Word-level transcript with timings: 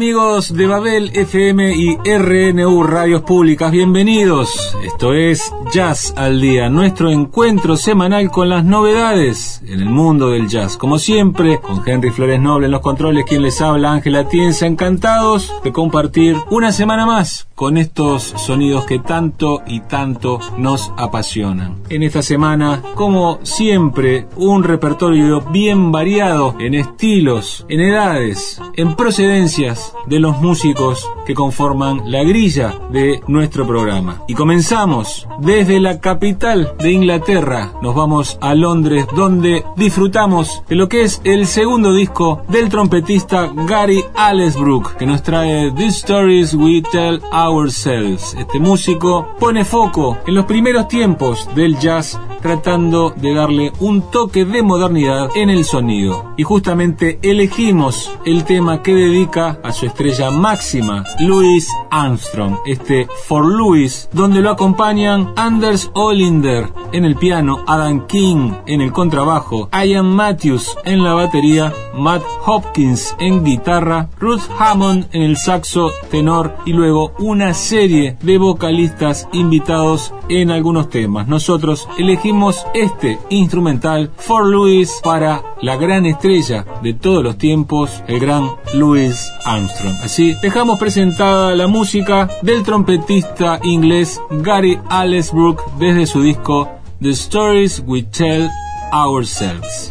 Amigos 0.00 0.54
de 0.54 0.66
Babel 0.66 1.10
FM 1.12 1.76
y 1.76 1.98
RNU 1.98 2.84
Radios 2.84 3.20
Públicas, 3.20 3.70
bienvenidos. 3.70 4.74
Esto 4.82 5.12
es 5.12 5.52
Jazz 5.74 6.14
al 6.16 6.40
Día, 6.40 6.70
nuestro 6.70 7.10
encuentro 7.10 7.76
semanal 7.76 8.30
con 8.30 8.48
las 8.48 8.64
novedades 8.64 9.60
en 9.66 9.80
el 9.80 9.90
mundo 9.90 10.30
del 10.30 10.48
jazz. 10.48 10.78
Como 10.78 10.98
siempre, 10.98 11.60
con 11.60 11.86
Henry 11.86 12.12
Flores 12.12 12.40
Noble 12.40 12.64
en 12.64 12.72
los 12.72 12.80
controles, 12.80 13.26
quien 13.26 13.42
les 13.42 13.60
habla, 13.60 13.92
Ángela 13.92 14.26
Tienza, 14.26 14.66
encantados 14.66 15.52
de 15.62 15.70
compartir 15.70 16.34
una 16.48 16.72
semana 16.72 17.04
más 17.04 17.46
con 17.54 17.76
estos 17.76 18.22
sonidos 18.22 18.86
que 18.86 19.00
tanto 19.00 19.60
y 19.66 19.80
tanto 19.80 20.40
nos 20.56 20.94
apasionan. 20.96 21.76
En 21.90 22.02
esta 22.02 22.22
semana, 22.22 22.82
como 22.94 23.38
siempre, 23.42 24.26
un 24.36 24.64
repertorio 24.64 25.42
bien 25.42 25.92
variado 25.92 26.54
en 26.58 26.72
estilos, 26.72 27.66
en 27.68 27.80
edades, 27.80 28.62
en 28.74 28.96
procedencias 28.96 29.92
de 30.10 30.20
los 30.20 30.38
músicos 30.40 31.08
que 31.24 31.34
conforman 31.34 32.02
la 32.10 32.22
grilla 32.24 32.74
de 32.90 33.22
nuestro 33.28 33.66
programa. 33.66 34.22
Y 34.28 34.34
comenzamos 34.34 35.26
desde 35.38 35.80
la 35.80 36.00
capital 36.00 36.74
de 36.78 36.92
Inglaterra, 36.92 37.72
nos 37.80 37.94
vamos 37.94 38.36
a 38.40 38.54
Londres 38.54 39.06
donde 39.14 39.64
disfrutamos 39.76 40.62
de 40.68 40.74
lo 40.74 40.88
que 40.88 41.02
es 41.02 41.20
el 41.24 41.46
segundo 41.46 41.94
disco 41.94 42.42
del 42.48 42.68
trompetista 42.68 43.52
Gary 43.66 44.04
Allesbrook 44.14 44.96
que 44.96 45.06
nos 45.06 45.22
trae 45.22 45.70
The 45.70 45.86
Stories 45.86 46.54
We 46.54 46.82
Tell 46.82 47.22
Ourselves. 47.32 48.34
Este 48.38 48.58
músico 48.58 49.28
pone 49.38 49.64
foco 49.64 50.18
en 50.26 50.34
los 50.34 50.44
primeros 50.46 50.88
tiempos 50.88 51.48
del 51.54 51.78
jazz 51.78 52.18
tratando 52.40 53.10
de 53.10 53.34
darle 53.34 53.72
un 53.80 54.10
toque 54.10 54.44
de 54.44 54.62
modernidad 54.62 55.30
en 55.34 55.50
el 55.50 55.64
sonido. 55.64 56.32
Y 56.36 56.42
justamente 56.42 57.18
elegimos 57.22 58.10
el 58.24 58.44
tema 58.44 58.82
que 58.82 58.94
dedica 58.94 59.58
a 59.62 59.72
su 59.72 59.86
máxima, 60.32 61.04
Louis 61.20 61.68
Armstrong, 61.90 62.56
este 62.64 63.06
For 63.26 63.44
Louis, 63.44 64.08
donde 64.12 64.40
lo 64.40 64.50
acompañan 64.50 65.32
Anders 65.36 65.90
Olinder 65.94 66.68
en 66.92 67.04
el 67.04 67.16
piano, 67.16 67.62
Adam 67.66 68.06
King 68.06 68.52
en 68.66 68.80
el 68.80 68.92
contrabajo, 68.92 69.68
Ian 69.72 70.06
Matthews 70.06 70.76
en 70.84 71.04
la 71.04 71.14
batería, 71.14 71.72
Matt 71.94 72.22
Hopkins 72.46 73.14
en 73.18 73.44
guitarra, 73.44 74.08
Ruth 74.18 74.42
Hammond 74.58 75.08
en 75.12 75.22
el 75.22 75.36
saxo 75.36 75.90
tenor 76.10 76.56
y 76.64 76.72
luego 76.72 77.12
una 77.18 77.52
serie 77.52 78.16
de 78.22 78.38
vocalistas 78.38 79.28
invitados 79.32 80.14
en 80.28 80.50
algunos 80.50 80.88
temas. 80.88 81.28
Nosotros 81.28 81.88
elegimos 81.98 82.66
este 82.74 83.18
instrumental 83.28 84.10
For 84.16 84.46
Louis 84.46 85.00
para 85.02 85.42
la 85.60 85.76
gran 85.76 86.06
estrella 86.06 86.64
de 86.82 86.94
todos 86.94 87.22
los 87.22 87.36
tiempos, 87.36 88.02
el 88.06 88.18
gran 88.18 88.50
Louis 88.74 89.30
Armstrong. 89.44 89.89
Así 90.02 90.34
dejamos 90.42 90.78
presentada 90.78 91.54
la 91.54 91.66
música 91.66 92.28
del 92.42 92.62
trompetista 92.62 93.60
inglés 93.62 94.20
Gary 94.30 94.78
Allesbrook 94.88 95.62
desde 95.78 96.06
su 96.06 96.22
disco 96.22 96.68
The 97.00 97.10
Stories 97.10 97.82
We 97.86 98.02
Tell 98.02 98.48
Ourselves. 98.92 99.90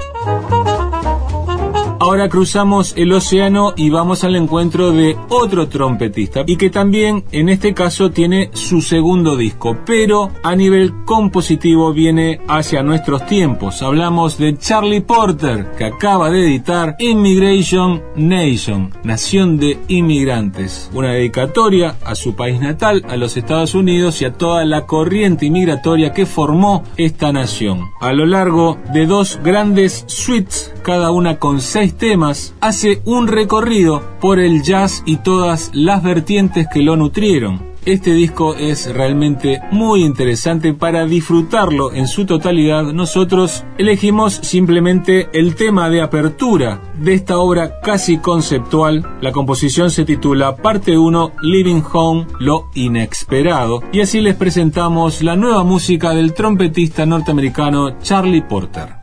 Ahora 2.09 2.27
cruzamos 2.27 2.95
el 2.97 3.13
océano 3.13 3.73
y 3.75 3.91
vamos 3.91 4.23
al 4.23 4.35
encuentro 4.35 4.91
de 4.91 5.15
otro 5.29 5.67
trompetista 5.67 6.43
y 6.47 6.57
que 6.57 6.71
también 6.71 7.23
en 7.31 7.49
este 7.49 7.75
caso 7.75 8.09
tiene 8.09 8.49
su 8.53 8.81
segundo 8.81 9.37
disco, 9.37 9.77
pero 9.85 10.31
a 10.41 10.55
nivel 10.55 11.05
compositivo 11.05 11.93
viene 11.93 12.41
hacia 12.47 12.81
nuestros 12.81 13.27
tiempos. 13.27 13.83
Hablamos 13.83 14.39
de 14.39 14.57
Charlie 14.57 15.01
Porter 15.01 15.69
que 15.77 15.85
acaba 15.85 16.31
de 16.31 16.47
editar 16.47 16.95
Immigration 16.97 18.01
Nation, 18.15 18.91
Nación 19.03 19.59
de 19.59 19.77
Inmigrantes, 19.87 20.89
una 20.95 21.11
dedicatoria 21.11 21.97
a 22.03 22.15
su 22.15 22.35
país 22.35 22.59
natal, 22.59 23.05
a 23.07 23.17
los 23.17 23.37
Estados 23.37 23.75
Unidos 23.75 24.19
y 24.23 24.25
a 24.25 24.33
toda 24.33 24.65
la 24.65 24.87
corriente 24.87 25.45
inmigratoria 25.45 26.11
que 26.11 26.25
formó 26.25 26.81
esta 26.97 27.31
nación. 27.31 27.91
A 28.01 28.13
lo 28.13 28.25
largo 28.25 28.79
de 28.93 29.05
dos 29.05 29.39
grandes 29.43 30.05
suites, 30.07 30.73
cada 30.81 31.11
una 31.11 31.37
con 31.37 31.61
seis 31.61 31.98
temas, 31.99 32.55
hace 32.61 33.03
un 33.05 33.27
recorrido 33.27 34.01
por 34.19 34.39
el 34.39 34.63
jazz 34.63 35.03
y 35.05 35.17
todas 35.17 35.69
las 35.73 36.01
vertientes 36.01 36.67
que 36.73 36.81
lo 36.81 36.95
nutrieron. 36.95 37.69
Este 37.85 38.11
disco 38.13 38.55
es 38.55 38.93
realmente 38.93 39.61
muy 39.71 40.03
interesante 40.03 40.73
para 40.73 41.05
disfrutarlo 41.05 41.93
en 41.93 42.07
su 42.07 42.25
totalidad. 42.25 42.83
Nosotros 42.83 43.63
elegimos 43.77 44.33
simplemente 44.33 45.29
el 45.33 45.55
tema 45.55 45.89
de 45.89 46.01
apertura 46.01 46.81
de 46.99 47.13
esta 47.13 47.37
obra 47.37 47.79
casi 47.81 48.17
conceptual. 48.17 49.17
La 49.21 49.31
composición 49.31 49.91
se 49.91 50.03
titula 50.03 50.57
Parte 50.57 50.97
1 50.97 51.31
Living 51.41 51.81
Home, 51.93 52.27
lo 52.39 52.69
inesperado. 52.75 53.81
Y 53.93 54.01
así 54.01 54.19
les 54.19 54.35
presentamos 54.35 55.23
la 55.23 55.37
nueva 55.37 55.63
música 55.63 56.13
del 56.13 56.33
trompetista 56.33 57.05
norteamericano 57.05 57.97
Charlie 58.01 58.41
Porter. 58.41 58.98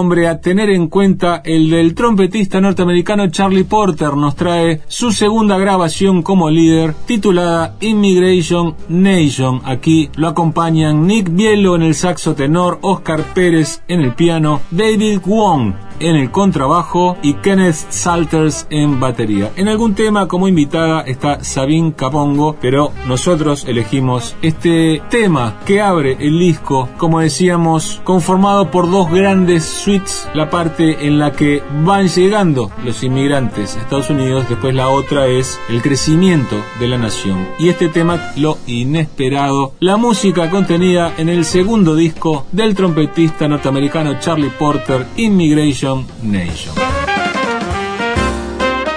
Nombre 0.00 0.28
a 0.28 0.40
tener 0.40 0.70
en 0.70 0.88
cuenta, 0.88 1.42
el 1.44 1.68
del 1.68 1.94
trompetista 1.94 2.58
norteamericano 2.58 3.28
Charlie 3.28 3.64
Porter 3.64 4.14
nos 4.16 4.34
trae 4.34 4.80
su 4.88 5.12
segunda 5.12 5.58
grabación 5.58 6.22
como 6.22 6.48
líder 6.48 6.94
titulada 7.04 7.76
Immigration 7.80 8.76
Nation. 8.88 9.60
Aquí 9.62 10.08
lo 10.16 10.28
acompañan 10.28 11.06
Nick 11.06 11.28
Bielo 11.30 11.76
en 11.76 11.82
el 11.82 11.94
saxo 11.94 12.34
tenor, 12.34 12.78
Oscar 12.80 13.22
Pérez 13.34 13.82
en 13.88 14.00
el 14.00 14.14
piano, 14.14 14.62
David 14.70 15.20
Wong 15.26 15.89
en 16.00 16.16
el 16.16 16.30
contrabajo 16.30 17.16
y 17.22 17.34
Kenneth 17.34 17.90
Salters 17.90 18.66
en 18.70 18.98
batería. 19.00 19.52
En 19.56 19.68
algún 19.68 19.94
tema 19.94 20.26
como 20.26 20.48
invitada 20.48 21.02
está 21.02 21.44
Sabine 21.44 21.92
Capongo, 21.94 22.56
pero 22.60 22.92
nosotros 23.06 23.64
elegimos 23.66 24.34
este 24.42 25.02
tema 25.10 25.58
que 25.64 25.80
abre 25.80 26.16
el 26.20 26.38
disco, 26.38 26.88
como 26.96 27.20
decíamos, 27.20 28.00
conformado 28.04 28.70
por 28.70 28.90
dos 28.90 29.10
grandes 29.10 29.64
suites, 29.64 30.28
la 30.34 30.50
parte 30.50 31.06
en 31.06 31.18
la 31.18 31.32
que 31.32 31.62
van 31.84 32.08
llegando 32.08 32.70
los 32.84 33.02
inmigrantes 33.02 33.76
a 33.76 33.80
Estados 33.80 34.10
Unidos, 34.10 34.48
después 34.48 34.74
la 34.74 34.88
otra 34.88 35.26
es 35.26 35.58
el 35.68 35.82
crecimiento 35.82 36.56
de 36.78 36.88
la 36.88 36.98
nación. 36.98 37.46
Y 37.58 37.68
este 37.68 37.88
tema, 37.88 38.32
lo 38.36 38.58
inesperado, 38.66 39.74
la 39.80 39.96
música 39.96 40.50
contenida 40.50 41.14
en 41.18 41.28
el 41.28 41.44
segundo 41.44 41.94
disco 41.94 42.46
del 42.52 42.74
trompetista 42.74 43.48
norteamericano 43.48 44.18
Charlie 44.20 44.50
Porter, 44.50 45.06
Immigration 45.16 45.89
Nation. 46.22 46.74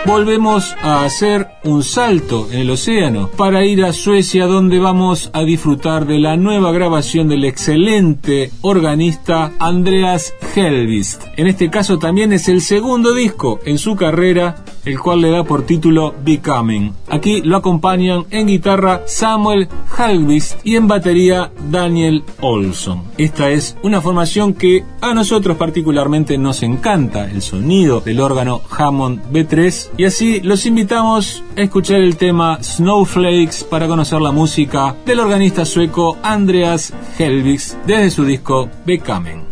Volvemos 0.05 0.75
a 0.81 1.05
hacer 1.05 1.47
un 1.63 1.81
salto 1.81 2.49
en 2.51 2.59
el 2.59 2.69
océano 2.69 3.29
para 3.37 3.65
ir 3.65 3.85
a 3.85 3.93
Suecia 3.93 4.47
donde 4.47 4.77
vamos 4.77 5.29
a 5.33 5.43
disfrutar 5.43 6.05
de 6.05 6.19
la 6.19 6.35
nueva 6.35 6.73
grabación 6.73 7.29
del 7.29 7.45
excelente 7.45 8.51
organista 8.61 9.53
Andreas 9.59 10.33
Helvist. 10.55 11.23
En 11.37 11.47
este 11.47 11.69
caso 11.69 11.99
también 11.99 12.33
es 12.33 12.49
el 12.49 12.61
segundo 12.61 13.15
disco 13.15 13.59
en 13.65 13.77
su 13.77 13.95
carrera, 13.95 14.63
el 14.85 14.99
cual 14.99 15.21
le 15.21 15.31
da 15.31 15.43
por 15.43 15.65
título 15.65 16.13
Becoming. 16.23 16.93
Aquí 17.09 17.41
lo 17.41 17.57
acompañan 17.57 18.25
en 18.29 18.47
guitarra 18.47 19.03
Samuel 19.07 19.67
Helvist 19.97 20.59
y 20.63 20.75
en 20.75 20.87
batería 20.87 21.51
Daniel 21.69 22.23
Olson. 22.41 23.03
Esta 23.17 23.49
es 23.49 23.77
una 23.83 24.01
formación 24.01 24.53
que 24.53 24.83
a 25.01 25.13
nosotros 25.13 25.57
particularmente 25.57 26.37
nos 26.37 26.63
encanta, 26.63 27.29
el 27.29 27.41
sonido 27.41 28.01
del 28.01 28.19
órgano 28.19 28.61
Hammond 28.69 29.31
B3 29.31 29.91
y 29.97 30.05
así 30.05 30.41
los 30.41 30.65
invitamos 30.65 31.43
a 31.57 31.61
escuchar 31.61 32.01
el 32.01 32.17
tema 32.17 32.59
Snowflakes 32.61 33.65
para 33.69 33.87
conocer 33.87 34.21
la 34.21 34.31
música 34.31 34.95
del 35.05 35.19
organista 35.19 35.65
sueco 35.65 36.17
Andreas 36.23 36.93
Helvigs 37.17 37.77
desde 37.85 38.11
su 38.11 38.25
disco 38.25 38.69
Becoming. 38.85 39.42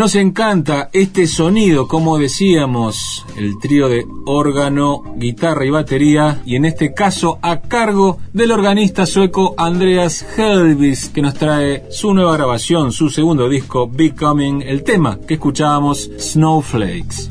Nos 0.00 0.14
encanta 0.14 0.88
este 0.94 1.26
sonido, 1.26 1.86
como 1.86 2.16
decíamos, 2.16 3.26
el 3.36 3.58
trío 3.58 3.86
de 3.90 4.06
órgano, 4.24 5.02
guitarra 5.16 5.66
y 5.66 5.68
batería, 5.68 6.40
y 6.46 6.56
en 6.56 6.64
este 6.64 6.94
caso 6.94 7.38
a 7.42 7.60
cargo 7.60 8.16
del 8.32 8.50
organista 8.50 9.04
sueco 9.04 9.54
Andreas 9.58 10.24
Helvis, 10.38 11.10
que 11.10 11.20
nos 11.20 11.34
trae 11.34 11.84
su 11.90 12.14
nueva 12.14 12.34
grabación, 12.34 12.92
su 12.92 13.10
segundo 13.10 13.46
disco, 13.46 13.90
Becoming, 13.92 14.62
el 14.62 14.84
tema 14.84 15.18
que 15.20 15.34
escuchábamos, 15.34 16.10
Snowflakes. 16.18 17.28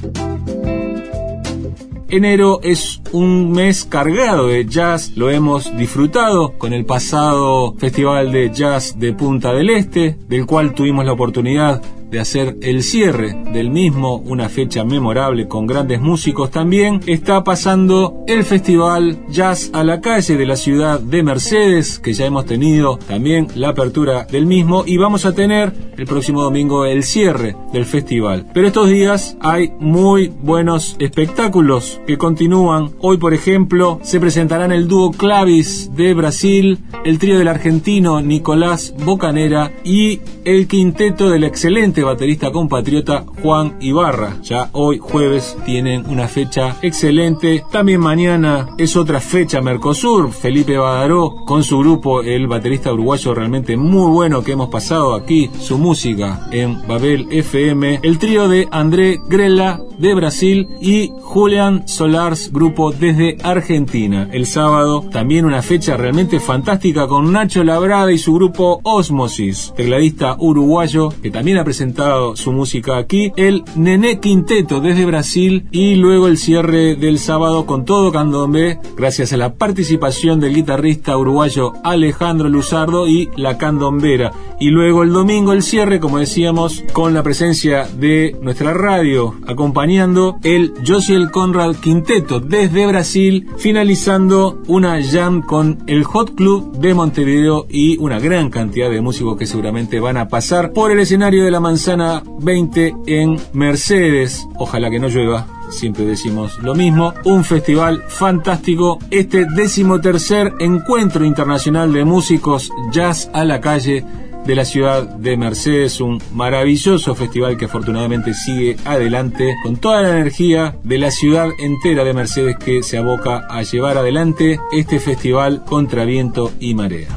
Enero 2.08 2.60
es 2.62 3.01
un 3.12 3.51
mes 3.51 3.84
cargado 3.84 4.45
de 4.45 4.67
jazz, 4.67 5.13
lo 5.15 5.32
hemos 5.32 5.75
disfrutado 5.75 6.53
con 6.60 6.73
el 6.73 6.86
pasado 6.86 7.73
Festival 7.79 8.32
de 8.32 8.51
Jazz 8.53 8.99
de 8.99 9.13
Punta 9.13 9.53
del 9.53 9.71
Este, 9.71 10.19
del 10.27 10.45
cual 10.45 10.75
tuvimos 10.75 11.03
la 11.03 11.13
oportunidad 11.13 11.82
de 12.10 12.19
hacer 12.19 12.58
el 12.62 12.84
cierre 12.84 13.36
del 13.54 13.69
mismo, 13.69 14.17
una 14.17 14.50
fecha 14.50 14.84
memorable 14.84 15.48
con 15.48 15.67
grandes 15.67 16.02
músicos 16.02 16.52
también, 16.52 17.02
está 17.06 17.43
pasando 17.43 18.24
el 18.28 18.43
Festival 18.43 19.19
Jazz 19.30 19.69
a 19.74 19.84
la 19.84 20.02
Calle 20.02 20.38
de 20.38 20.45
la 20.45 20.56
ciudad 20.56 21.00
de 21.00 21.24
Mercedes, 21.24 22.00
que 22.00 22.13
ya 22.13 22.26
hemos 22.26 22.45
tenido 22.45 22.98
también 22.98 23.48
la 23.56 23.69
apertura 23.69 24.26
del 24.26 24.45
mismo 24.45 24.84
y 24.86 24.98
vamos 24.98 25.26
a 25.26 25.34
tener 25.34 25.74
el 25.98 26.06
próximo 26.06 26.41
domingo 26.43 26.86
el 26.86 27.04
cierre 27.04 27.56
del 27.74 27.86
festival. 27.86 28.45
Pero 28.54 28.67
estos 28.67 28.89
días 28.89 29.38
hay 29.41 29.72
muy 29.80 30.28
buenos 30.28 30.95
espectáculos 31.00 32.00
que 32.08 32.17
continúan. 32.17 32.91
Hoy, 33.00 33.17
por 33.17 33.34
ejemplo, 33.34 34.00
se 34.04 34.19
presentarán 34.19 34.72
el 34.72 34.88
dúo 34.88 35.12
Clavis 35.12 35.91
de 35.95 36.13
Brasil, 36.13 36.80
el 37.06 37.19
trío 37.19 37.38
del 37.38 37.48
argentino 37.48 38.22
Nicolás 38.22 38.93
Bocanera 39.04 39.72
y 39.84 40.22
el 40.45 40.67
quinteto 40.67 41.30
del 41.30 41.43
excelente 41.43 41.98
baterista 42.03 42.51
compatriota 42.51 43.25
Juan 43.41 43.77
Ibarra. 43.79 44.38
Ya 44.41 44.69
hoy 44.73 44.97
jueves 44.99 45.57
tienen 45.65 46.05
una 46.07 46.27
fecha 46.27 46.77
excelente. 46.81 47.63
También 47.71 48.01
mañana 48.01 48.67
es 48.77 48.95
otra 48.95 49.19
fecha 49.19 49.62
Mercosur. 49.62 50.31
Felipe 50.31 50.77
Badaró 50.77 51.35
con 51.45 51.63
su 51.63 51.79
grupo, 51.79 52.21
el 52.21 52.47
baterista 52.47 52.93
uruguayo 52.93 53.33
realmente 53.33 53.77
muy 53.77 54.12
bueno 54.12 54.43
que 54.43 54.53
hemos 54.53 54.69
pasado 54.69 55.15
aquí 55.15 55.49
su 55.59 55.77
música 55.77 56.47
en 56.51 56.88
Babel 56.88 57.27
FM. 57.31 57.99
El 58.03 58.19
trío 58.19 58.47
de 58.47 58.67
André 58.71 59.19
Grella 59.27 59.79
de 59.97 60.15
Brasil 60.15 60.67
y 60.81 61.12
Julian 61.21 61.88
Solars 61.88 62.51
grupo 62.51 62.91
desde 62.91 63.38
Argentina. 63.43 64.29
El 64.31 64.45
sábado 64.45 65.05
también 65.12 65.45
una 65.45 65.62
fecha 65.62 65.97
realmente 65.97 66.39
fantástica 66.39 67.07
con 67.07 67.31
Nacho 67.31 67.63
Labrada 67.63 68.12
y 68.12 68.17
su 68.17 68.33
grupo 68.33 68.79
Osmosis, 68.83 69.73
tecladista 69.75 70.35
uruguayo 70.39 71.13
que 71.21 71.31
también 71.31 71.57
ha 71.57 71.63
presentado 71.63 71.88
su 72.36 72.52
música 72.52 72.97
aquí, 72.97 73.32
el 73.36 73.63
Nené 73.75 74.19
Quinteto 74.19 74.80
desde 74.80 75.06
Brasil 75.06 75.67
y 75.71 75.95
luego 75.95 76.28
el 76.28 76.38
cierre 76.38 76.95
del 76.95 77.17
sábado 77.17 77.65
con 77.65 77.84
todo 77.84 78.12
candombe 78.12 78.80
gracias 78.95 79.34
a 79.34 79.38
la 79.38 79.56
participación 79.56 80.39
del 80.39 80.54
guitarrista 80.54 81.17
uruguayo 81.17 81.73
Alejandro 81.84 82.47
Luzardo 82.47 83.08
y 83.08 83.30
la 83.36 83.58
candombera. 83.58 84.32
Y 84.60 84.69
luego 84.69 85.04
el 85.04 85.13
domingo 85.13 85.54
el 85.54 85.63
cierre, 85.63 85.99
como 85.99 86.19
decíamos, 86.19 86.84
con 86.93 87.13
la 87.13 87.23
presencia 87.23 87.86
de 87.86 88.36
nuestra 88.41 88.73
radio 88.73 89.36
acompañando 89.47 90.38
el 90.43 90.73
Josiel 90.86 91.32
Conrad 91.32 91.75
Quinteto 91.75 92.39
desde 92.39 92.86
Brasil, 92.86 93.47
finalizando 93.58 94.62
una 94.67 95.02
jam 95.02 95.41
con 95.41 95.80
el 95.88 96.04
Hot 96.04 96.36
Club 96.36 96.78
de 96.78 96.93
Montevideo 96.93 97.65
y 97.69 97.97
una 97.97 98.19
gran 98.19 98.49
cantidad 98.49 98.89
de 98.89 99.02
músicos 99.02 99.38
que 99.38 99.47
seguramente 99.47 99.99
van 99.99 100.17
a 100.17 100.28
pasar 100.28 100.71
por 100.73 100.91
el 100.91 100.99
escenario 100.99 101.43
de 101.43 101.52
la 101.52 101.60
manzana 101.60 101.78
Manzana 101.79 102.21
20 102.39 102.93
en 103.07 103.37
Mercedes. 103.53 104.45
Ojalá 104.57 104.89
que 104.89 104.99
no 104.99 105.07
llueva 105.07 105.47
siempre 105.69 106.03
decimos 106.03 106.59
lo 106.61 106.75
mismo. 106.75 107.13
Un 107.23 107.45
festival 107.45 108.03
fantástico, 108.09 108.99
este 109.11 109.45
decimotercer 109.45 110.55
encuentro 110.59 111.23
internacional 111.23 111.93
de 111.93 112.03
músicos 112.03 112.69
jazz 112.91 113.29
a 113.31 113.45
la 113.45 113.61
calle 113.61 114.03
de 114.45 114.55
la 114.55 114.65
ciudad 114.65 115.03
de 115.03 115.37
Mercedes, 115.37 116.01
un 116.01 116.21
maravilloso 116.33 117.15
festival 117.15 117.55
que 117.55 117.65
afortunadamente 117.65 118.33
sigue 118.33 118.75
adelante 118.83 119.55
con 119.63 119.77
toda 119.77 120.01
la 120.01 120.09
energía 120.09 120.75
de 120.83 120.97
la 120.97 121.11
ciudad 121.11 121.47
entera 121.59 122.03
de 122.03 122.13
Mercedes 122.13 122.57
que 122.57 122.83
se 122.83 122.97
aboca 122.97 123.47
a 123.49 123.63
llevar 123.63 123.97
adelante 123.97 124.59
este 124.73 124.99
festival 124.99 125.63
contra 125.63 126.03
viento 126.03 126.51
y 126.59 126.73
marea. 126.73 127.07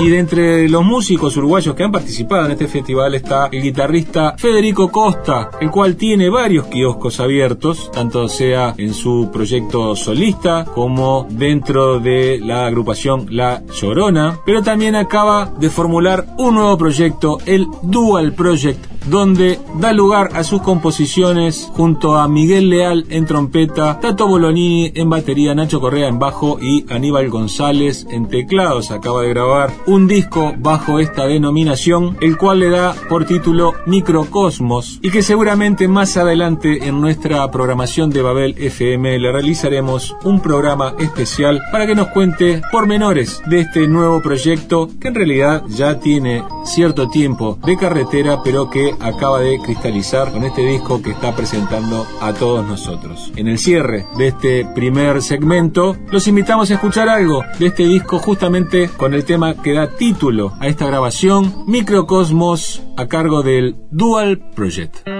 Y 0.00 0.08
de 0.08 0.18
entre 0.18 0.68
los 0.68 0.82
músicos 0.82 1.36
uruguayos 1.36 1.74
que 1.74 1.82
han 1.82 1.92
participado 1.92 2.46
en 2.46 2.52
este 2.52 2.68
festival 2.68 3.14
está 3.14 3.48
el 3.52 3.62
guitarrista 3.62 4.34
Federico 4.38 4.90
Costa, 4.90 5.50
el 5.60 5.70
cual 5.70 5.96
tiene 5.96 6.30
varios 6.30 6.66
kioscos 6.66 7.20
abiertos, 7.20 7.90
tanto 7.92 8.26
sea 8.28 8.74
en 8.78 8.94
su 8.94 9.28
proyecto 9.30 9.94
solista 9.94 10.64
como 10.64 11.26
dentro 11.28 12.00
de 12.00 12.40
la 12.42 12.66
agrupación 12.66 13.26
La 13.30 13.62
Llorona, 13.66 14.38
pero 14.46 14.62
también 14.62 14.94
acaba 14.94 15.52
de 15.58 15.68
formular 15.68 16.26
un 16.38 16.54
nuevo 16.54 16.78
proyecto, 16.78 17.38
el 17.44 17.66
Dual 17.82 18.32
Project, 18.32 18.89
donde 19.06 19.58
da 19.78 19.92
lugar 19.92 20.30
a 20.34 20.44
sus 20.44 20.62
composiciones 20.62 21.70
junto 21.72 22.16
a 22.16 22.28
Miguel 22.28 22.70
Leal 22.70 23.06
en 23.10 23.26
trompeta, 23.26 23.98
Tato 24.00 24.26
Bolonini 24.26 24.92
en 24.94 25.10
batería, 25.10 25.54
Nacho 25.54 25.80
Correa 25.80 26.08
en 26.08 26.18
bajo 26.18 26.58
y 26.60 26.84
Aníbal 26.92 27.30
González 27.30 28.06
en 28.10 28.28
teclados. 28.28 28.90
Acaba 28.90 29.22
de 29.22 29.30
grabar 29.30 29.72
un 29.86 30.06
disco 30.06 30.52
bajo 30.58 30.98
esta 30.98 31.26
denominación, 31.26 32.16
el 32.20 32.36
cual 32.36 32.60
le 32.60 32.70
da 32.70 32.94
por 33.08 33.24
título 33.24 33.74
Microcosmos 33.86 34.98
y 35.02 35.10
que 35.10 35.22
seguramente 35.22 35.88
más 35.88 36.16
adelante 36.16 36.86
en 36.86 37.00
nuestra 37.00 37.50
programación 37.50 38.10
de 38.10 38.22
Babel 38.22 38.54
FM 38.58 39.18
le 39.18 39.32
realizaremos 39.32 40.16
un 40.24 40.40
programa 40.40 40.94
especial 40.98 41.60
para 41.72 41.86
que 41.86 41.94
nos 41.94 42.08
cuente 42.08 42.62
pormenores 42.70 43.42
de 43.46 43.60
este 43.60 43.86
nuevo 43.88 44.20
proyecto 44.20 44.88
que 45.00 45.08
en 45.08 45.14
realidad 45.14 45.62
ya 45.68 45.98
tiene 46.00 46.42
cierto 46.64 47.08
tiempo 47.08 47.58
de 47.64 47.76
carretera 47.76 48.42
pero 48.42 48.70
que 48.70 48.89
acaba 49.00 49.40
de 49.40 49.58
cristalizar 49.58 50.32
con 50.32 50.44
este 50.44 50.62
disco 50.62 51.02
que 51.02 51.10
está 51.10 51.34
presentando 51.34 52.06
a 52.20 52.32
todos 52.32 52.66
nosotros. 52.66 53.32
En 53.36 53.48
el 53.48 53.58
cierre 53.58 54.06
de 54.18 54.28
este 54.28 54.66
primer 54.74 55.22
segmento, 55.22 55.96
los 56.10 56.26
invitamos 56.28 56.70
a 56.70 56.74
escuchar 56.74 57.08
algo 57.08 57.42
de 57.58 57.66
este 57.66 57.86
disco 57.86 58.18
justamente 58.18 58.88
con 58.96 59.14
el 59.14 59.24
tema 59.24 59.54
que 59.54 59.74
da 59.74 59.88
título 59.96 60.54
a 60.60 60.68
esta 60.68 60.86
grabación, 60.86 61.64
Microcosmos, 61.66 62.82
a 62.96 63.06
cargo 63.06 63.42
del 63.42 63.76
Dual 63.90 64.38
Project. 64.54 65.19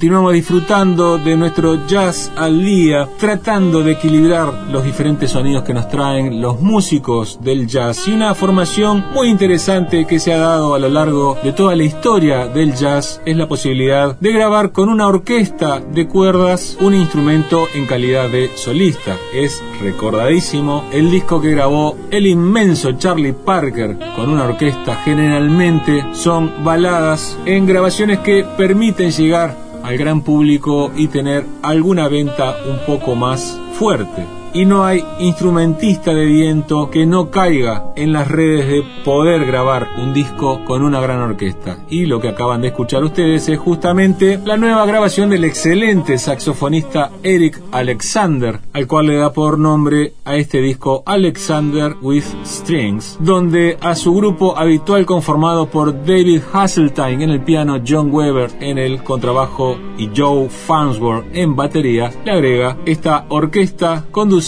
continuamos 0.00 0.32
disfrutando 0.32 1.18
de 1.18 1.36
nuestro 1.36 1.86
jazz 1.86 2.32
al 2.34 2.64
día, 2.64 3.06
tratando 3.18 3.82
de 3.82 3.92
equilibrar 3.92 4.68
los 4.70 4.82
diferentes 4.82 5.32
sonidos 5.32 5.62
que 5.62 5.74
nos 5.74 5.90
traen 5.90 6.40
los 6.40 6.58
músicos 6.58 7.38
del 7.42 7.66
jazz 7.66 8.08
y 8.08 8.12
una 8.12 8.34
formación 8.34 9.04
muy 9.12 9.28
interesante 9.28 10.06
que 10.06 10.18
se 10.18 10.32
ha 10.32 10.38
dado 10.38 10.72
a 10.72 10.78
lo 10.78 10.88
largo 10.88 11.36
de 11.44 11.52
toda 11.52 11.76
la 11.76 11.82
historia 11.82 12.46
del 12.46 12.74
jazz 12.74 13.20
es 13.26 13.36
la 13.36 13.46
posibilidad 13.46 14.18
de 14.18 14.32
grabar 14.32 14.72
con 14.72 14.88
una 14.88 15.06
orquesta 15.06 15.80
de 15.80 16.08
cuerdas 16.08 16.78
un 16.80 16.94
instrumento 16.94 17.66
en 17.74 17.84
calidad 17.84 18.30
de 18.30 18.48
solista. 18.56 19.18
Es 19.34 19.62
recordadísimo 19.82 20.86
el 20.94 21.10
disco 21.10 21.42
que 21.42 21.50
grabó 21.50 21.98
el 22.10 22.26
inmenso 22.26 22.92
Charlie 22.92 23.34
Parker 23.34 23.98
con 24.16 24.30
una 24.30 24.44
orquesta 24.44 24.96
generalmente 25.04 26.06
son 26.14 26.64
baladas 26.64 27.38
en 27.44 27.66
grabaciones 27.66 28.20
que 28.20 28.46
permiten 28.56 29.10
llegar 29.10 29.68
al 29.82 29.96
gran 29.96 30.22
público 30.22 30.90
y 30.96 31.08
tener 31.08 31.44
alguna 31.62 32.08
venta 32.08 32.56
un 32.68 32.78
poco 32.86 33.14
más 33.14 33.58
fuerte 33.72 34.39
y 34.52 34.66
no 34.66 34.84
hay 34.84 35.04
instrumentista 35.18 36.12
de 36.12 36.24
viento 36.24 36.90
que 36.90 37.06
no 37.06 37.30
caiga 37.30 37.92
en 37.96 38.12
las 38.12 38.28
redes 38.28 38.66
de 38.66 38.82
poder 39.04 39.46
grabar 39.46 39.88
un 39.98 40.12
disco 40.12 40.64
con 40.64 40.82
una 40.82 41.00
gran 41.00 41.20
orquesta. 41.20 41.78
Y 41.88 42.06
lo 42.06 42.20
que 42.20 42.28
acaban 42.28 42.60
de 42.62 42.68
escuchar 42.68 43.04
ustedes 43.04 43.48
es 43.48 43.58
justamente 43.58 44.40
la 44.44 44.56
nueva 44.56 44.86
grabación 44.86 45.30
del 45.30 45.44
excelente 45.44 46.18
saxofonista 46.18 47.10
Eric 47.22 47.60
Alexander, 47.72 48.60
al 48.72 48.86
cual 48.86 49.06
le 49.06 49.16
da 49.16 49.32
por 49.32 49.58
nombre 49.58 50.14
a 50.24 50.36
este 50.36 50.60
disco 50.60 51.02
Alexander 51.06 51.96
with 52.00 52.24
Strings, 52.44 53.18
donde 53.20 53.76
a 53.80 53.94
su 53.94 54.14
grupo 54.14 54.58
habitual 54.58 55.06
conformado 55.06 55.66
por 55.66 56.04
David 56.04 56.42
Hasseltine 56.52 57.24
en 57.24 57.30
el 57.30 57.42
piano, 57.42 57.80
John 57.86 58.12
Weber 58.12 58.50
en 58.60 58.78
el 58.78 59.02
contrabajo 59.02 59.78
y 59.96 60.10
Joe 60.16 60.48
Farnsworth 60.48 61.26
en 61.32 61.54
batería, 61.54 62.10
le 62.24 62.32
agrega 62.32 62.76
esta 62.84 63.26
orquesta 63.28 64.06
conducida 64.10 64.39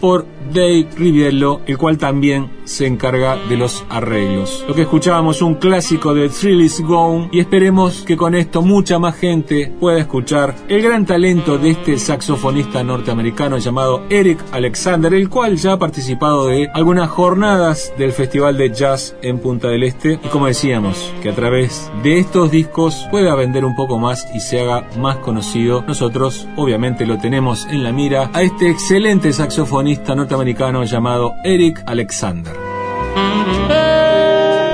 por 0.00 0.26
Dave 0.52 0.88
Riviello, 0.96 1.60
el 1.66 1.78
cual 1.78 1.98
también 1.98 2.50
se 2.64 2.86
encarga 2.86 3.36
de 3.48 3.56
los 3.56 3.84
arreglos. 3.88 4.64
Lo 4.66 4.74
que 4.74 4.82
escuchábamos 4.82 5.42
un 5.42 5.54
clásico 5.54 6.14
de 6.14 6.28
Thrill 6.28 6.62
is 6.62 6.80
Gone 6.80 7.28
y 7.32 7.40
esperemos 7.40 8.02
que 8.02 8.16
con 8.16 8.34
esto 8.34 8.62
mucha 8.62 8.98
más 8.98 9.16
gente 9.16 9.72
pueda 9.78 9.98
escuchar 9.98 10.54
el 10.68 10.82
gran 10.82 11.06
talento 11.06 11.58
de 11.58 11.70
este 11.70 11.98
saxofonista 11.98 12.82
norteamericano 12.82 13.58
llamado 13.58 14.02
Eric 14.08 14.38
Alexander, 14.52 15.12
el 15.14 15.28
cual 15.28 15.56
ya 15.56 15.72
ha 15.72 15.78
participado 15.78 16.46
de 16.46 16.68
algunas 16.74 17.08
jornadas 17.08 17.92
del 17.98 18.12
Festival 18.12 18.56
de 18.56 18.72
Jazz 18.72 19.16
en 19.22 19.38
Punta 19.38 19.68
del 19.68 19.82
Este 19.82 20.20
y 20.22 20.28
como 20.28 20.46
decíamos, 20.46 21.12
que 21.22 21.30
a 21.30 21.34
través 21.34 21.90
de 22.02 22.18
estos 22.18 22.50
discos 22.50 23.06
pueda 23.10 23.34
vender 23.34 23.64
un 23.64 23.76
poco 23.76 23.98
más 23.98 24.26
y 24.34 24.40
se 24.40 24.60
haga 24.60 24.88
más 24.98 25.16
conocido. 25.18 25.84
Nosotros 25.86 26.48
obviamente 26.56 27.06
lo 27.06 27.18
tenemos 27.18 27.66
en 27.66 27.84
la 27.84 27.92
mira 27.92 28.30
a 28.32 28.42
este 28.42 28.70
excelente 28.70 29.32
saxofonista 29.32 30.14
norteamericano 30.14 30.39
llamado 30.90 31.34
Eric 31.44 31.82
Alexander. 31.86 32.69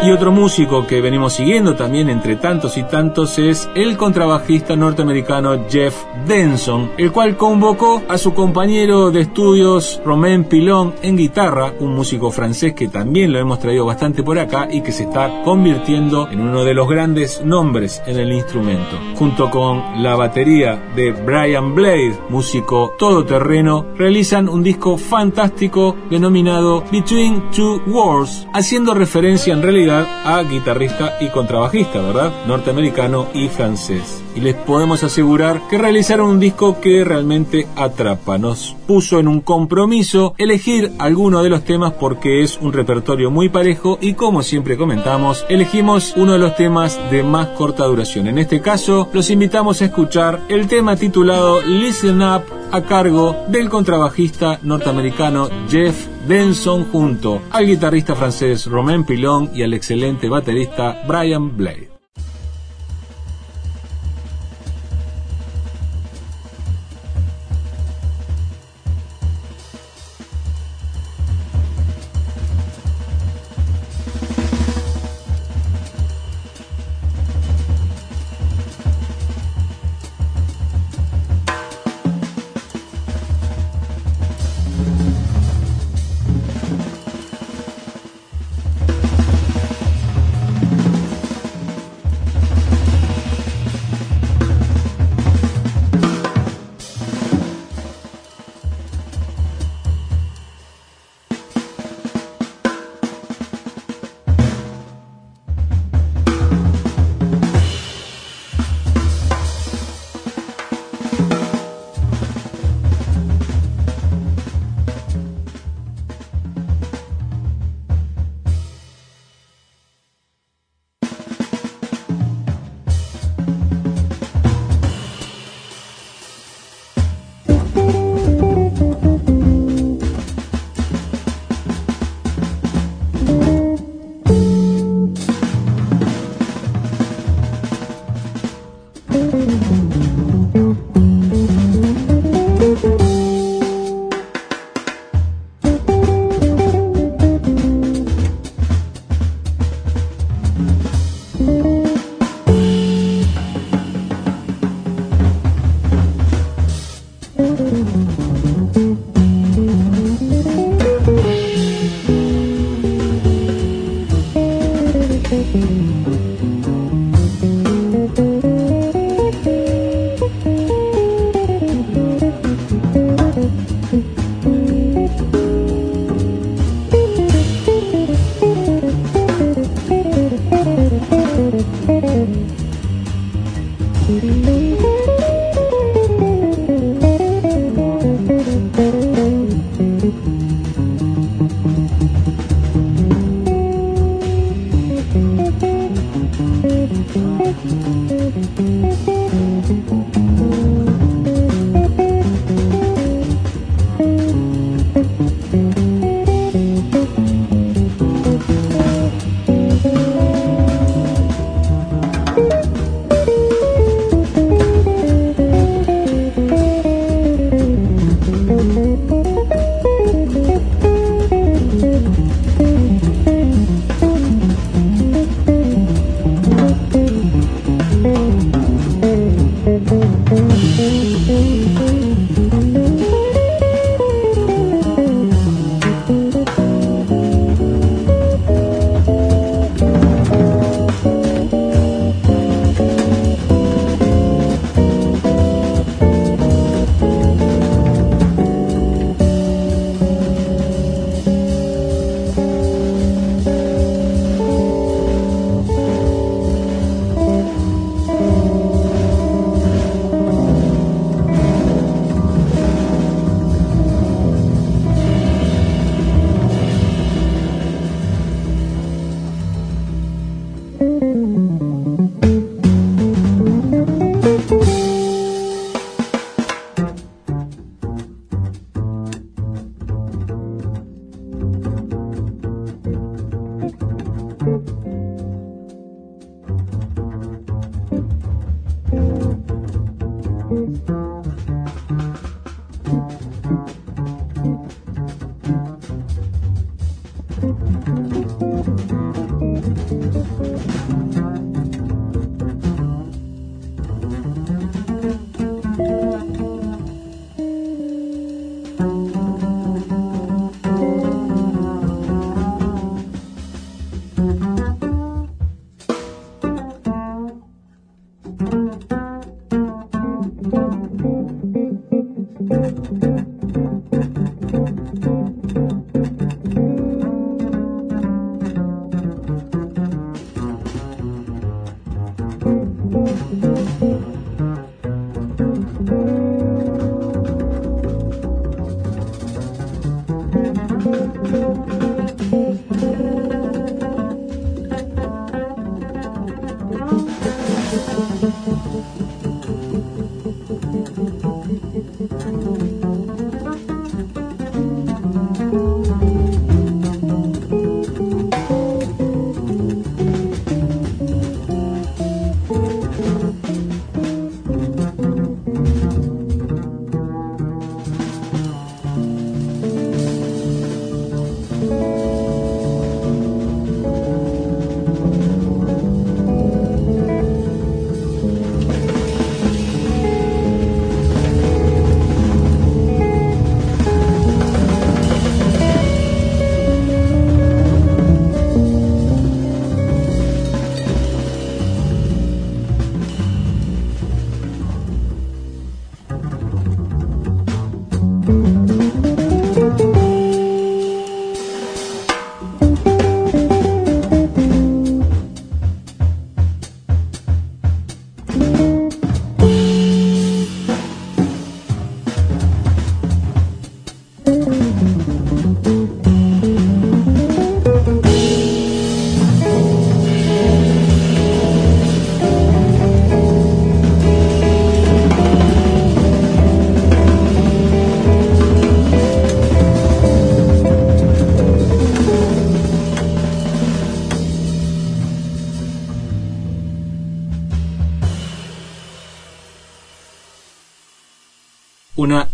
Y 0.07 0.13
otro 0.13 0.31
músico 0.31 0.87
que 0.87 1.01
venimos 1.01 1.33
siguiendo 1.33 1.75
también 1.75 2.09
entre 2.09 2.37
tantos 2.37 2.77
y 2.79 2.85
tantos 2.85 3.41
es 3.41 3.69
el 3.75 3.97
contrabajista 3.97 4.77
norteamericano 4.77 5.67
Jeff 5.69 5.97
Denson, 6.29 6.93
el 6.97 7.11
cual 7.11 7.37
convocó 7.37 8.05
a 8.09 8.17
su 8.17 8.33
compañero 8.33 9.11
de 9.11 9.23
estudios 9.23 10.01
Romain 10.05 10.45
Pilon 10.45 10.95
en 11.03 11.17
guitarra, 11.17 11.73
un 11.81 11.97
músico 11.97 12.31
francés 12.31 12.73
que 12.75 12.87
también 12.87 13.33
lo 13.33 13.41
hemos 13.41 13.59
traído 13.59 13.85
bastante 13.85 14.23
por 14.23 14.39
acá 14.39 14.69
y 14.71 14.81
que 14.81 14.93
se 14.93 15.03
está 15.03 15.43
convirtiendo 15.43 16.29
en 16.31 16.41
uno 16.41 16.63
de 16.63 16.75
los 16.75 16.89
grandes 16.89 17.45
nombres 17.45 18.01
en 18.07 18.21
el 18.21 18.31
instrumento. 18.31 18.97
Junto 19.17 19.51
con 19.51 20.05
la 20.05 20.15
batería 20.15 20.81
de 20.95 21.11
Brian 21.11 21.75
Blade, 21.75 22.17
músico 22.29 22.95
todoterreno, 22.97 23.87
realizan 23.97 24.49
un 24.49 24.63
disco 24.63 24.99
fantástico 24.99 25.97
denominado 26.09 26.85
Between 26.93 27.51
Two 27.51 27.83
Wars, 27.89 28.47
haciendo 28.55 28.95
referencia 28.95 29.53
en 29.53 29.63
realidad 29.63 29.96
a 30.03 30.43
guitarrista 30.43 31.17
y 31.21 31.29
contrabajista, 31.29 32.01
¿verdad? 32.01 32.33
Norteamericano 32.47 33.29
y 33.33 33.49
francés. 33.49 34.26
Y 34.37 34.41
les 34.41 34.55
podemos 34.55 35.03
asegurar 35.03 35.63
que 35.69 35.79
realizaron 35.79 36.29
un 36.29 36.41
disco 36.41 36.79
que 36.81 37.05
realmente 37.05 37.67
atrapa. 37.75 38.37
Nos 38.37 38.77
puso 38.87 39.19
en 39.19 39.29
un 39.29 39.41
compromiso 39.41 40.35
elegir 40.37 40.93
alguno 40.99 41.43
de 41.43 41.49
los 41.49 41.65
temas 41.65 41.95
porque 41.95 42.43
es 42.43 42.59
un 42.61 42.73
repertorio 42.73 43.31
muy 43.31 43.49
parejo 43.49 43.99
y 44.01 44.13
como 44.13 44.43
siempre 44.43 44.77
comentamos, 44.77 45.47
elegimos 45.49 46.13
uno 46.17 46.35
de 46.35 46.39
los 46.39 46.55
temas 46.55 47.01
de 47.11 47.23
más 47.23 47.49
corta 47.49 47.85
duración. 47.85 48.27
En 48.29 48.39
este 48.39 48.61
caso, 48.61 49.09
los 49.13 49.31
invitamos 49.31 49.81
a 49.81 49.87
escuchar 49.87 50.43
el 50.49 50.69
tema 50.69 50.97
titulado 50.97 51.63
Listen 51.63 52.23
Up 52.23 52.43
a 52.73 52.83
cargo 52.83 53.37
del 53.49 53.69
contrabajista 53.69 54.59
norteamericano 54.63 55.49
Jeff 55.69 56.07
Benson 56.27 56.85
junto 56.91 57.43
al 57.51 57.67
guitarrista 57.67 58.15
francés 58.15 58.67
Romain 58.67 59.05
Pilon 59.05 59.51
y 59.55 59.63
al 59.63 59.75
excelente 59.75 60.29
baterista 60.29 61.03
Brian 61.07 61.57
Blade. 61.57 61.96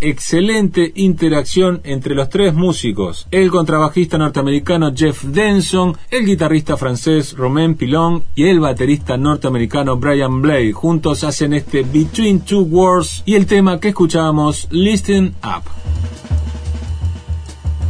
Excelente 0.03 0.93
interacción 0.95 1.81
entre 1.85 2.15
los 2.15 2.29
tres 2.29 2.53
músicos, 2.53 3.27
el 3.31 3.51
contrabajista 3.51 4.19
norteamericano 4.19 4.93
Jeff 4.95 5.25
Denson, 5.25 5.97
el 6.11 6.27
guitarrista 6.27 6.77
francés 6.77 7.35
Romain 7.37 7.75
Pilon 7.75 8.23
y 8.35 8.45
el 8.45 8.61
baterista 8.61 9.17
norteamericano 9.17 9.97
Brian 9.97 10.43
Blade. 10.43 10.73
Juntos 10.73 11.25
hacen 11.25 11.55
este 11.55 11.83
Between 11.83 12.41
Two 12.41 12.63
Worlds 12.63 13.23
y 13.25 13.37
el 13.37 13.47
tema 13.47 13.81
que 13.81 13.89
escuchábamos, 13.89 14.69
Listen 14.71 15.35
Up. 15.43 15.63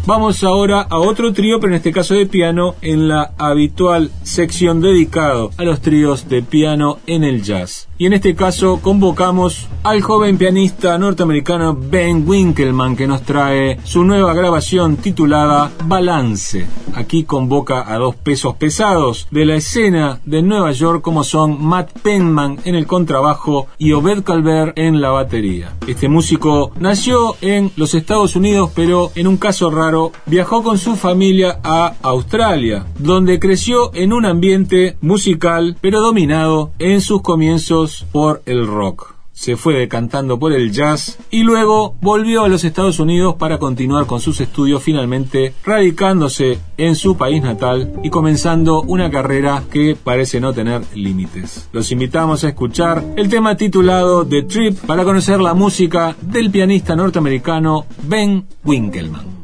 Vamos 0.04 0.42
ahora 0.42 0.80
a 0.80 0.98
otro 0.98 1.32
trío, 1.32 1.60
pero 1.60 1.72
en 1.72 1.76
este 1.76 1.92
caso 1.92 2.14
de 2.14 2.26
piano, 2.26 2.74
en 2.82 3.06
la 3.06 3.34
habitual 3.38 4.10
sección 4.24 4.80
dedicado 4.80 5.50
a 5.56 5.62
los 5.62 5.80
tríos 5.80 6.28
de 6.28 6.42
piano 6.42 6.98
en 7.06 7.22
el 7.22 7.44
jazz. 7.44 7.88
Y 8.02 8.06
en 8.06 8.14
este 8.14 8.34
caso 8.34 8.80
convocamos 8.82 9.68
al 9.84 10.02
joven 10.02 10.36
pianista 10.36 10.98
norteamericano 10.98 11.78
Ben 11.80 12.28
Winkelman 12.28 12.96
que 12.96 13.06
nos 13.06 13.22
trae 13.22 13.78
su 13.84 14.02
nueva 14.02 14.34
grabación 14.34 14.96
titulada 14.96 15.70
Balance. 15.84 16.66
Aquí 16.94 17.22
convoca 17.22 17.92
a 17.92 17.98
dos 17.98 18.16
pesos 18.16 18.56
pesados 18.56 19.28
de 19.30 19.44
la 19.44 19.54
escena 19.54 20.20
de 20.24 20.42
Nueva 20.42 20.72
York 20.72 21.00
como 21.00 21.22
son 21.22 21.64
Matt 21.64 21.92
Penman 22.02 22.58
en 22.64 22.74
el 22.74 22.88
contrabajo 22.88 23.68
y 23.78 23.92
Obed 23.92 24.24
Calvert 24.24 24.76
en 24.76 25.00
la 25.00 25.10
batería. 25.10 25.72
Este 25.86 26.08
músico 26.08 26.72
nació 26.80 27.36
en 27.40 27.70
los 27.76 27.94
Estados 27.94 28.34
Unidos 28.34 28.70
pero 28.74 29.12
en 29.14 29.28
un 29.28 29.36
caso 29.36 29.70
raro 29.70 30.10
viajó 30.26 30.64
con 30.64 30.76
su 30.76 30.96
familia 30.96 31.60
a 31.62 31.94
Australia 32.02 32.84
donde 32.98 33.38
creció 33.38 33.94
en 33.94 34.12
un 34.12 34.26
ambiente 34.26 34.96
musical 35.00 35.76
pero 35.80 36.00
dominado 36.00 36.72
en 36.80 37.00
sus 37.00 37.22
comienzos 37.22 37.91
por 38.12 38.42
el 38.46 38.66
rock. 38.66 39.14
Se 39.32 39.56
fue 39.56 39.74
decantando 39.74 40.38
por 40.38 40.52
el 40.52 40.72
jazz 40.72 41.18
y 41.30 41.42
luego 41.42 41.96
volvió 42.02 42.44
a 42.44 42.48
los 42.48 42.64
Estados 42.64 43.00
Unidos 43.00 43.36
para 43.36 43.58
continuar 43.58 44.06
con 44.06 44.20
sus 44.20 44.40
estudios, 44.40 44.82
finalmente 44.82 45.54
radicándose 45.64 46.58
en 46.76 46.94
su 46.96 47.16
país 47.16 47.42
natal 47.42 47.94
y 48.02 48.10
comenzando 48.10 48.82
una 48.82 49.10
carrera 49.10 49.64
que 49.70 49.96
parece 49.96 50.38
no 50.38 50.52
tener 50.52 50.82
límites. 50.94 51.68
Los 51.72 51.90
invitamos 51.90 52.44
a 52.44 52.48
escuchar 52.48 53.02
el 53.16 53.30
tema 53.30 53.56
titulado 53.56 54.26
The 54.26 54.42
Trip 54.42 54.78
para 54.80 55.02
conocer 55.02 55.40
la 55.40 55.54
música 55.54 56.14
del 56.20 56.50
pianista 56.50 56.94
norteamericano 56.94 57.86
Ben 58.02 58.46
Winkelman. 58.64 59.41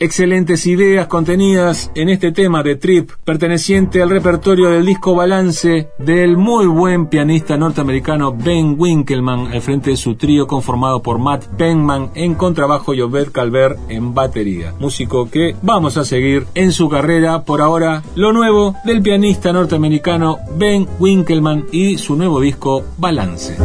Excelentes 0.00 0.66
ideas 0.66 1.06
contenidas 1.06 1.92
en 1.94 2.08
este 2.08 2.32
tema 2.32 2.62
de 2.62 2.74
Trip, 2.74 3.10
perteneciente 3.22 4.00
al 4.00 4.08
repertorio 4.08 4.70
del 4.70 4.86
disco 4.86 5.14
Balance 5.14 5.90
del 5.98 6.38
muy 6.38 6.66
buen 6.66 7.06
pianista 7.06 7.58
norteamericano 7.58 8.32
Ben 8.32 8.76
Winkelman 8.78 9.52
al 9.52 9.60
frente 9.60 9.90
de 9.90 9.96
su 9.98 10.14
trío 10.14 10.46
conformado 10.46 11.02
por 11.02 11.18
Matt 11.18 11.44
Penman 11.58 12.10
en 12.14 12.34
contrabajo 12.34 12.94
y 12.94 13.02
Obed 13.02 13.30
Calvert 13.30 13.78
en 13.90 14.14
batería. 14.14 14.74
Músico 14.80 15.30
que 15.30 15.54
vamos 15.60 15.98
a 15.98 16.04
seguir 16.04 16.46
en 16.54 16.72
su 16.72 16.88
carrera 16.88 17.44
por 17.44 17.60
ahora 17.60 18.02
lo 18.14 18.32
nuevo 18.32 18.74
del 18.84 19.02
pianista 19.02 19.52
norteamericano 19.52 20.38
Ben 20.56 20.88
Winkelman 20.98 21.66
y 21.72 21.98
su 21.98 22.16
nuevo 22.16 22.40
disco 22.40 22.84
Balance. 22.96 23.58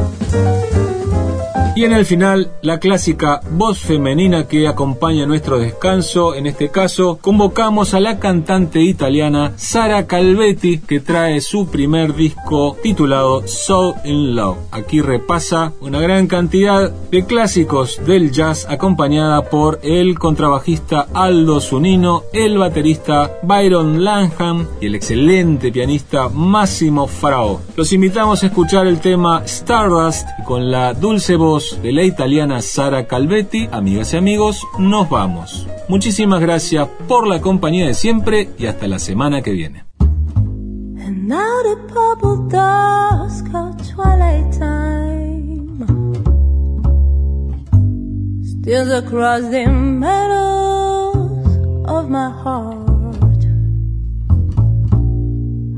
Y 1.76 1.84
en 1.84 1.92
el 1.92 2.06
final, 2.06 2.52
la 2.62 2.80
clásica 2.80 3.42
voz 3.52 3.80
femenina 3.80 4.48
que 4.48 4.66
acompaña 4.66 5.26
nuestro 5.26 5.60
descanso. 5.60 6.34
En 6.34 6.48
este 6.48 6.70
caso, 6.70 7.20
convocamos 7.20 7.94
a 7.94 8.00
la 8.00 8.18
cantante 8.18 8.80
italiana 8.80 9.52
Sara 9.58 10.08
Calvetti, 10.08 10.80
que 10.80 11.02
trae 11.02 11.42
su 11.42 11.68
primer 11.68 12.16
disco 12.16 12.78
titulado 12.82 13.46
So 13.46 13.96
in 14.06 14.38
Love. 14.38 14.58
Aquí 14.72 15.02
repasa 15.02 15.74
una 15.82 16.00
gran 16.00 16.28
cantidad 16.28 16.90
de 17.12 17.26
clásicos 17.26 18.00
del 18.08 18.32
jazz, 18.32 18.66
acompañada 18.70 19.50
por 19.50 19.80
el 19.84 20.18
contrabajista 20.18 21.08
Aldo 21.14 21.60
Zunino, 21.60 22.24
el 22.32 22.58
baterista 22.58 23.34
Byron 23.44 24.02
Lanham 24.02 24.66
y 24.80 24.86
el 24.86 24.96
excelente 24.96 25.74
pianista 25.74 26.30
Massimo 26.30 27.06
Frao. 27.06 27.60
Los 27.76 27.92
invitamos 27.92 28.44
a 28.44 28.46
escuchar 28.46 28.88
el 28.88 29.02
tema 29.02 29.44
Stardust 29.44 30.26
con 30.46 30.72
la 30.72 30.94
dulce 30.94 31.36
voz 31.36 31.65
de 31.82 31.92
la 31.92 32.04
italiana 32.04 32.62
Sara 32.62 33.08
Calvetti, 33.08 33.68
amigas 33.72 34.14
y 34.14 34.18
amigos, 34.18 34.62
nos 34.78 35.10
vamos. 35.10 35.68
Muchísimas 35.88 36.42
gracias 36.42 36.88
por 37.08 37.28
la 37.28 37.42
compañía 37.42 37.88
de 37.88 37.94
siempre 37.94 38.50
y 38.58 38.66
hasta 38.66 38.88
la 38.88 39.00
semana 39.00 39.42
que 39.42 39.52
viene. 39.52 39.86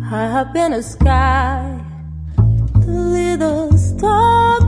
I 0.10 0.26
have 0.30 0.54
been 0.54 0.72
a 0.72 0.82
sky, 0.82 1.77
the 1.77 1.77
little 2.88 3.78
star 3.78 4.62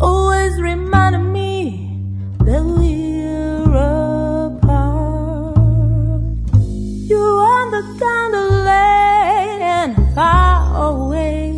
always 0.00 0.60
reminding 0.60 1.32
me 1.32 2.00
that 2.40 2.62
we're 2.62 3.74
apart. 4.46 5.56
You 7.10 7.24
the 7.70 7.82
and 9.62 10.14
far 10.14 10.92
away, 10.92 11.52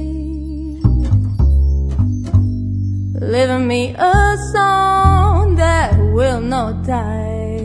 leaving 3.20 3.66
me 3.66 3.94
a 3.98 4.36
song 4.52 5.56
that 5.56 5.98
will 6.14 6.40
not 6.40 6.84
die. 6.84 7.64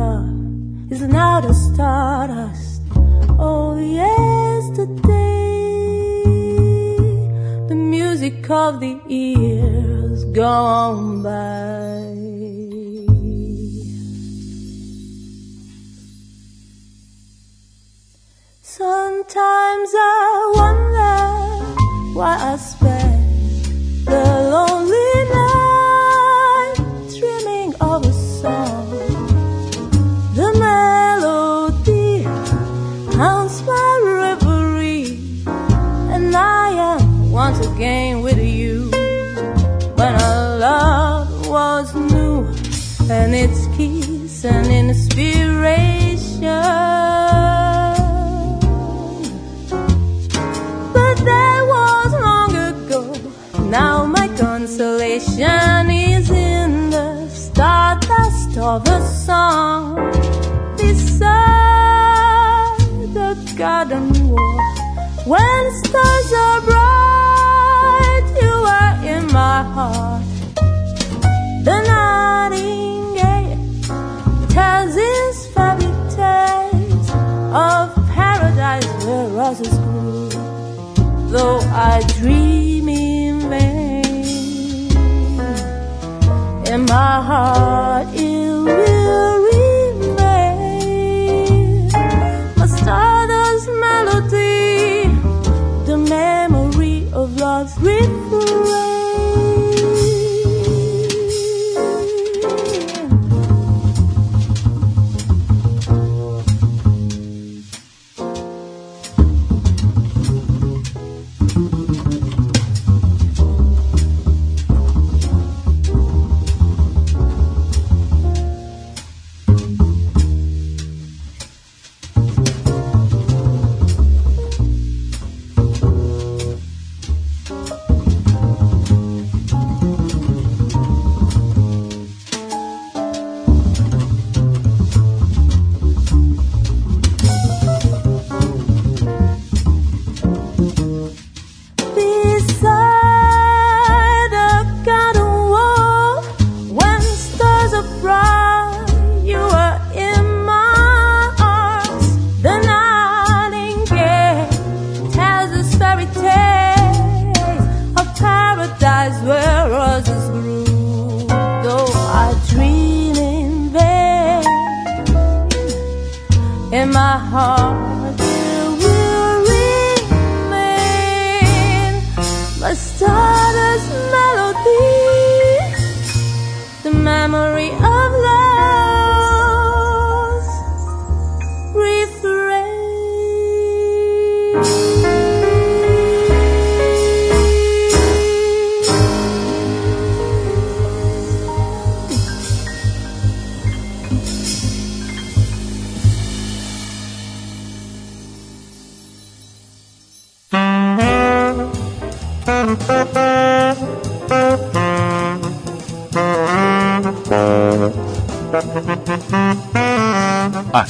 Love 0.00 0.92
is 0.92 1.02
now 1.02 1.40
the 1.40 1.52
stardust. 1.52 2.61
Yesterday 3.82 5.22
music 8.22 8.48
of 8.50 8.78
the 8.78 9.00
years 9.08 10.24
gone 10.26 11.22
by. 11.22 12.22
Sometimes 18.62 19.90
I 19.94 20.52
wonder 20.60 21.18
why 22.16 22.36
I 22.52 22.56
spend 22.56 23.11
kiss 43.82 44.44
and 44.44 44.66
inspiration. 44.66 46.42
But 50.96 51.16
that 51.28 51.60
was 51.72 52.12
long 52.28 52.52
ago. 52.70 53.02
Now 53.78 54.04
my 54.04 54.28
consolation 54.36 55.90
is 55.90 56.30
in 56.30 56.90
the 56.90 57.28
stardust 57.28 58.58
of 58.58 58.86
a 58.88 59.00
song 59.26 59.96
beside 60.76 61.30
the 63.18 63.30
garden 63.56 64.06
wall. 64.28 64.60
When 65.26 65.62
stars 65.84 66.32
are 66.44 66.60
bright, 66.68 68.26
you 68.42 68.54
are 68.78 68.96
in 69.14 69.26
my 69.32 69.62
heart. 69.74 70.31
Tells 74.52 74.94
his 74.94 75.46
fairy 75.54 75.92
tales 76.14 77.10
of 77.52 77.94
paradise 78.14 78.86
where 79.04 79.28
roses 79.28 79.78
grew 79.78 80.12
though 81.32 81.60
I 81.60 82.02
dream 82.18 82.88
in 82.90 83.48
vain. 83.48 84.92
And 86.68 86.86
my 86.86 87.22
heart, 87.28 88.08
it 88.14 88.31